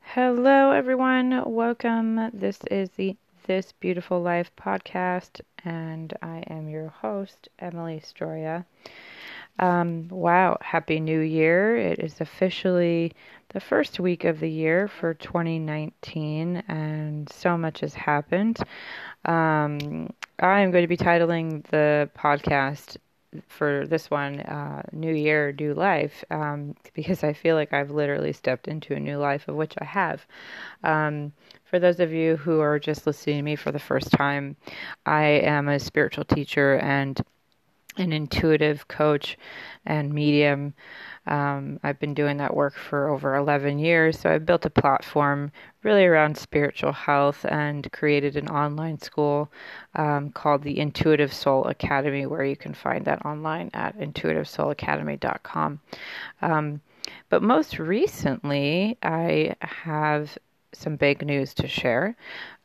[0.00, 1.42] Hello, everyone.
[1.44, 2.30] Welcome.
[2.32, 3.16] This is the
[3.46, 8.64] This Beautiful Life podcast, and I am your host, Emily Stroia.
[9.58, 11.76] Um, wow, Happy New Year!
[11.76, 13.12] It is officially
[13.50, 18.58] the first week of the year for 2019, and so much has happened.
[19.24, 22.96] Um, I am going to be titling the podcast
[23.48, 28.32] for this one, uh, New Year, New Life, um, because I feel like I've literally
[28.32, 30.26] stepped into a new life, of which I have.
[30.82, 31.32] Um,
[31.64, 34.56] for those of you who are just listening to me for the first time,
[35.06, 37.20] I am a spiritual teacher and
[37.96, 39.36] an intuitive coach
[39.86, 40.74] and medium.
[41.26, 44.18] Um, I've been doing that work for over 11 years.
[44.18, 49.50] So I've built a platform really around spiritual health and created an online school
[49.94, 55.80] um, called the Intuitive Soul Academy, where you can find that online at intuitivesoulacademy.com.
[56.42, 56.80] Um,
[57.28, 60.36] but most recently, I have
[60.72, 62.16] some big news to share.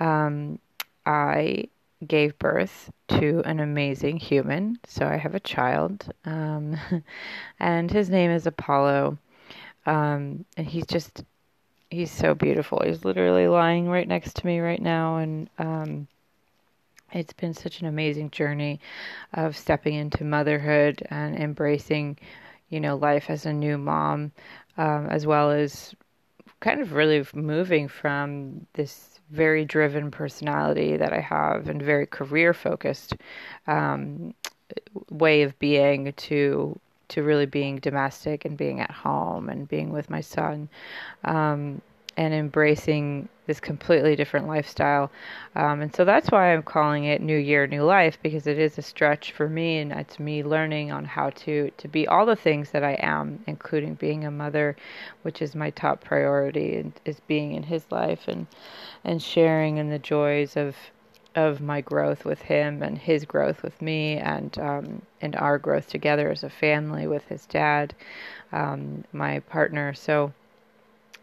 [0.00, 0.58] Um,
[1.06, 1.68] I
[2.06, 4.78] gave birth to an amazing human.
[4.86, 6.76] So I have a child, um,
[7.60, 9.18] and his name is Apollo.
[9.86, 11.24] Um, and he's just,
[11.90, 12.82] he's so beautiful.
[12.84, 15.16] He's literally lying right next to me right now.
[15.16, 16.06] And um,
[17.12, 18.80] it's been such an amazing journey
[19.32, 22.18] of stepping into motherhood and embracing,
[22.70, 24.32] you know, life as a new mom,
[24.78, 25.94] um, as well as
[26.62, 32.54] kind of really moving from this very driven personality that I have and very career
[32.54, 33.14] focused
[33.66, 34.32] um,
[35.10, 40.08] way of being to to really being domestic and being at home and being with
[40.08, 40.68] my son.
[41.24, 41.82] Um,
[42.16, 45.10] and embracing this completely different lifestyle.
[45.56, 48.78] Um, and so that's why I'm calling it New Year, New Life, because it is
[48.78, 52.36] a stretch for me and it's me learning on how to, to be all the
[52.36, 54.76] things that I am, including being a mother,
[55.22, 58.46] which is my top priority, and is being in his life and,
[59.04, 60.76] and sharing in the joys of,
[61.34, 65.88] of my growth with him and his growth with me and, um, and our growth
[65.88, 67.94] together as a family with his dad,
[68.52, 69.94] um, my partner.
[69.94, 70.32] So,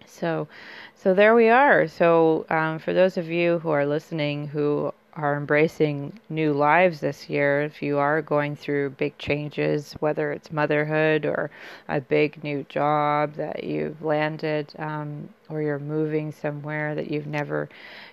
[0.09, 0.47] so,
[0.95, 1.87] so there we are.
[1.87, 7.29] So, um, for those of you who are listening who are embracing new lives this
[7.29, 11.49] year, if you are going through big changes, whether it's motherhood or
[11.87, 17.69] a big new job that you've landed, um, or you're moving somewhere that you've never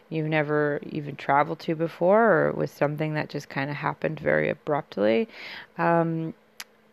[0.08, 4.20] you've never even traveled to before, or it was something that just kind of happened
[4.20, 5.28] very abruptly.
[5.78, 6.32] Um,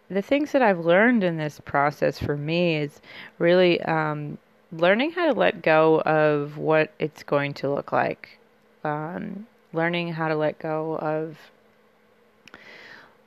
[0.09, 3.02] the things that I've learned in this process for me is
[3.40, 4.38] really um,
[4.74, 8.40] learning how to let go of what it's going to look like.
[8.84, 11.38] Um, learning how to let go of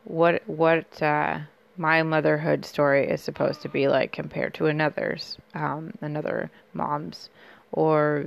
[0.04, 1.38] what what uh,
[1.76, 7.30] my motherhood story is supposed to be like compared to another's, um, another mom's,
[7.72, 8.26] or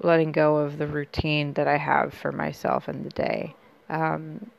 [0.00, 3.54] letting go of the routine that I have for myself in the day,
[3.88, 4.50] um,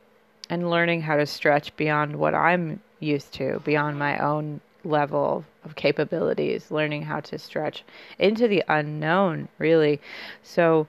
[0.50, 5.76] and learning how to stretch beyond what I'm used to, beyond my own level of
[5.76, 7.84] capabilities, learning how to stretch
[8.20, 10.00] into the unknown, really.
[10.44, 10.88] So,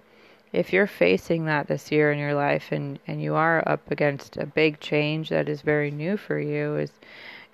[0.52, 4.38] if you're facing that this year in your life and, and you are up against
[4.38, 6.92] a big change that is very new for you, is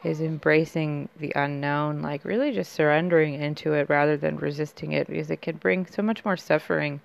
[0.05, 5.31] is embracing the unknown, like really just surrendering into it rather than resisting it, because
[5.31, 7.01] it can bring so much more suffering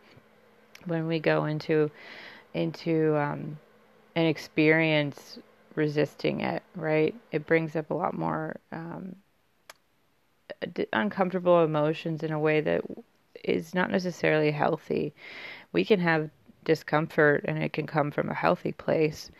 [0.85, 1.89] when we go into
[2.53, 3.57] into um,
[4.15, 5.39] an experience
[5.75, 7.15] resisting it, right?
[7.31, 9.15] It brings up a lot more um,
[10.93, 12.81] uncomfortable emotions in a way that
[13.43, 15.13] is not necessarily healthy.
[15.71, 16.29] We can have
[16.63, 19.31] discomfort and it can come from a healthy place.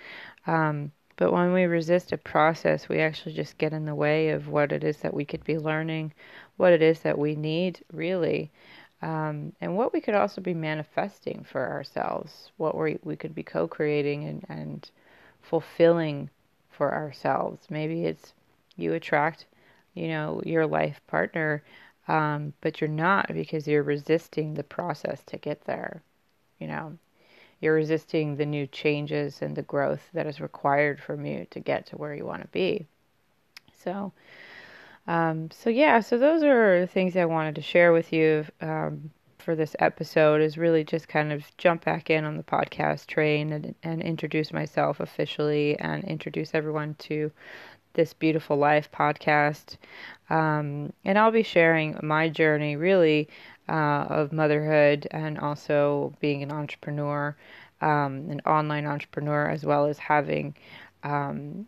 [0.48, 4.48] Um, but when we resist a process, we actually just get in the way of
[4.48, 6.14] what it is that we could be learning,
[6.56, 8.52] what it is that we need really,
[9.02, 13.44] um, and what we could also be manifesting for ourselves, what we, we could be
[13.44, 14.92] co creating and, and
[15.50, 16.30] fulfilling
[16.70, 17.68] for ourselves.
[17.70, 18.34] Maybe it's
[18.78, 19.46] you attract
[19.94, 21.64] you know, your life partner,
[22.08, 26.02] um, but you're not because you're resisting the process to get there.
[26.60, 26.98] You know,
[27.60, 31.86] you're resisting the new changes and the growth that is required from you to get
[31.88, 32.86] to where you want to be.
[33.84, 34.12] So,
[35.08, 39.56] um, so yeah, so those are things I wanted to share with you um, for
[39.56, 40.42] this episode.
[40.42, 44.54] Is really just kind of jump back in on the podcast train and, and introduce
[44.54, 47.32] myself officially and introduce everyone to
[47.94, 49.78] this Beautiful Life podcast.
[50.30, 53.28] Um, and I'll be sharing my journey really
[53.68, 57.36] uh, of motherhood and also being an entrepreneur
[57.82, 60.56] um, an online entrepreneur, as well as having
[61.04, 61.68] um,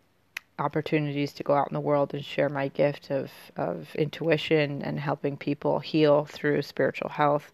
[0.62, 5.00] opportunities to go out in the world and share my gift of, of intuition and
[5.00, 7.52] helping people heal through spiritual health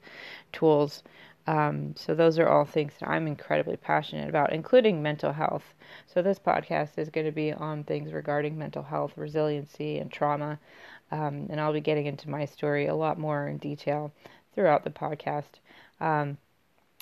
[0.51, 1.03] tools.
[1.47, 5.73] Um, so, those are all things that I'm incredibly passionate about, including mental health.
[6.05, 10.59] So, this podcast is going to be on things regarding mental health, resiliency, and trauma.
[11.09, 14.11] Um, and I'll be getting into my story a lot more in detail
[14.53, 15.61] throughout the podcast.
[16.01, 16.37] Um,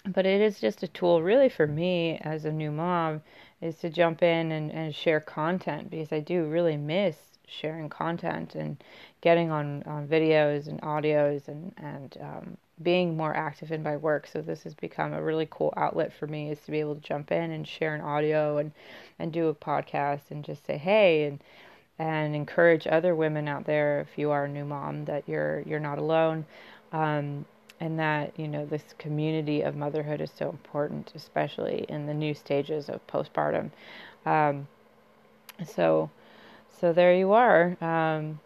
[0.08, 3.22] but it is just a tool, really, for me as a new mom,
[3.62, 7.16] is to jump in and, and share content because I do really miss
[7.48, 8.84] sharing content and
[9.22, 14.28] getting on, on videos and audios and, and um, being more active in my work.
[14.28, 17.02] So this has become a really cool outlet for me is to be able to
[17.02, 18.72] jump in and share an audio and,
[19.20, 21.44] and do a podcast and just say, hey, and,
[21.98, 25.80] and encourage other women out there, if you are a new mom, that you're, you're
[25.80, 26.46] not alone.
[26.92, 27.46] Um,
[27.80, 32.34] and that, you know, this community of motherhood is so important, especially in the new
[32.34, 33.72] stages of postpartum.
[34.26, 34.68] Um,
[35.66, 36.10] so,
[36.80, 37.78] so there you are.
[37.82, 38.40] Um,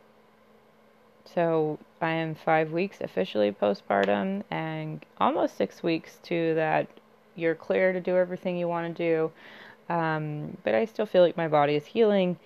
[1.33, 6.87] so I am five weeks officially postpartum and almost six weeks to that
[7.35, 9.93] you're clear to do everything you want to do.
[9.93, 12.37] Um, but I still feel like my body is healing.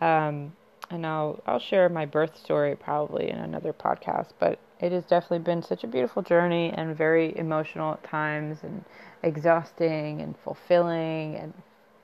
[0.00, 0.52] Um,
[0.90, 5.40] and I'll I'll share my birth story probably in another podcast, but it has definitely
[5.40, 8.84] been such a beautiful journey and very emotional at times and
[9.22, 11.54] exhausting and fulfilling and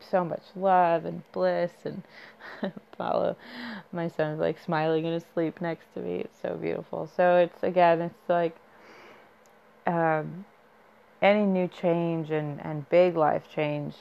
[0.00, 2.02] so much love and bliss and
[2.98, 3.36] Paulo
[3.92, 6.16] my son is like smiling in his sleep next to me.
[6.16, 7.08] It's so beautiful.
[7.16, 8.56] So it's again it's like
[9.86, 10.44] um,
[11.20, 13.94] any new change and and big life change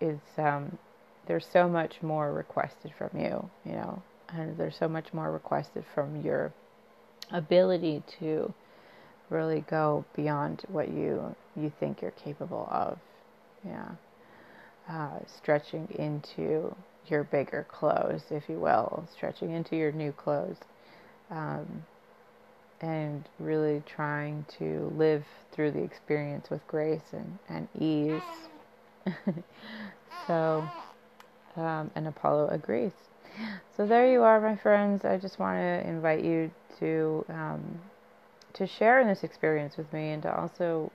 [0.00, 0.78] is um,
[1.26, 5.84] there's so much more requested from you you know and there's so much more requested
[5.94, 6.52] from your
[7.30, 8.52] ability to
[9.30, 12.98] really go beyond what you you think you're capable of
[13.64, 13.88] yeah
[14.90, 16.74] uh, stretching into
[17.08, 20.56] your bigger clothes, if you will, stretching into your new clothes,
[21.30, 21.84] um,
[22.80, 28.22] and really trying to live through the experience with grace and, and ease.
[30.26, 30.68] so,
[31.56, 32.92] um, and Apollo agrees.
[33.76, 35.04] So there you are, my friends.
[35.04, 37.80] I just want to invite you to um,
[38.54, 40.92] to share in this experience with me and to also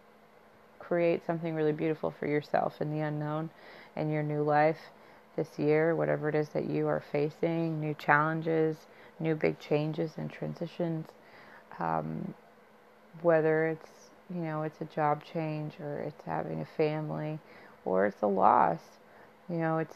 [0.79, 3.49] create something really beautiful for yourself in the unknown
[3.95, 4.77] and your new life
[5.35, 8.77] this year, whatever it is that you are facing, new challenges,
[9.19, 11.07] new big changes and transitions,
[11.79, 12.33] um,
[13.21, 13.89] whether it's
[14.33, 17.39] you know it's a job change or it's having a family
[17.85, 18.79] or it's a loss,
[19.49, 19.95] you know it's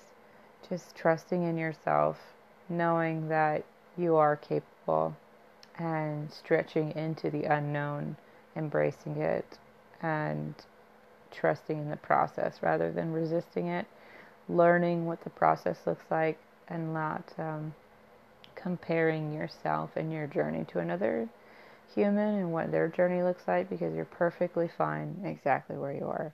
[0.69, 2.19] just trusting in yourself,
[2.69, 3.63] knowing that
[3.98, 5.16] you are capable,
[5.78, 8.16] and stretching into the unknown,
[8.56, 9.58] embracing it,
[10.02, 10.56] and
[11.31, 13.86] trusting in the process rather than resisting it,
[14.50, 16.38] learning what the process looks like,
[16.68, 17.74] and not um,
[18.56, 21.28] comparing yourself and your journey to another
[21.94, 26.34] human and what their journey looks like because you're perfectly fine exactly where you are.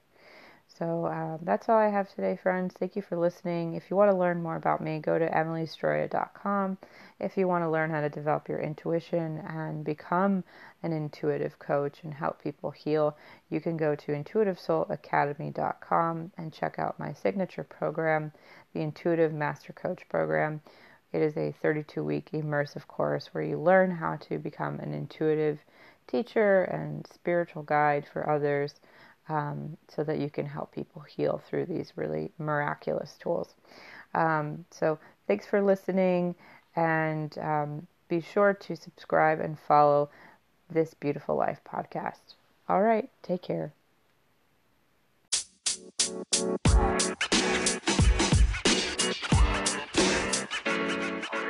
[0.67, 2.75] So uh, that's all I have today, friends.
[2.77, 3.73] Thank you for listening.
[3.73, 6.77] If you want to learn more about me, go to emilystroia.com.
[7.19, 10.43] If you want to learn how to develop your intuition and become
[10.83, 13.17] an intuitive coach and help people heal,
[13.49, 18.31] you can go to intuitivesoulacademy.com and check out my signature program,
[18.73, 20.61] the Intuitive Master Coach Program.
[21.11, 25.59] It is a 32 week immersive course where you learn how to become an intuitive
[26.05, 28.75] teacher and spiritual guide for others
[29.29, 33.53] um, so that you can help people heal through these really miraculous tools.
[34.13, 36.35] Um, so, thanks for listening,
[36.75, 40.09] and um, be sure to subscribe and follow
[40.69, 42.35] this Beautiful Life podcast.
[42.69, 43.73] All right, take care.
[45.97, 46.15] You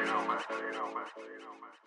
[0.05, 0.39] know, man.
[0.49, 1.77] You know, man.